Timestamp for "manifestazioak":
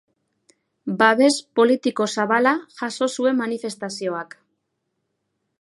3.45-4.39